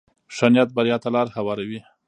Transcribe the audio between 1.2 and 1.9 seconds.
هواروي.